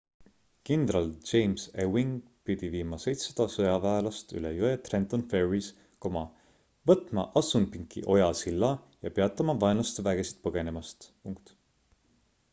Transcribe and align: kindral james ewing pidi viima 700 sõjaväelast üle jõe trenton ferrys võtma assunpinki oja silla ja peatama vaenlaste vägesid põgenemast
kindral 0.67 1.07
james 1.31 1.63
ewing 1.81 2.13
pidi 2.49 2.69
viima 2.75 2.97
700 3.03 3.45
sõjaväelast 3.55 4.33
üle 4.39 4.51
jõe 4.59 4.71
trenton 4.87 5.25
ferrys 5.33 5.67
võtma 6.91 7.27
assunpinki 7.43 8.03
oja 8.15 8.31
silla 8.41 8.71
ja 9.07 9.11
peatama 9.19 9.55
vaenlaste 9.65 10.07
vägesid 10.09 10.41
põgenemast 10.49 11.07